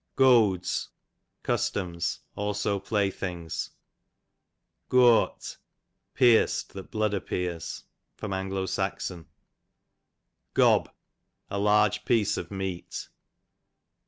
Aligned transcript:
Goads, 0.15 0.89
customs; 1.43 2.21
also 2.35 2.79
pilay 2.79 3.13
things. 3.13 3.69
Gosoct, 4.89 5.57
pierced 6.15 6.73
that 6.73 6.89
blood 6.89 7.13
appears. 7.13 7.83
A. 8.19 8.25
S. 8.25 9.11
Gob, 10.55 10.89
a 11.51 11.59
large 11.59 12.03
piece 12.03 12.35
of 12.37 12.49
meat. 12.49 13.09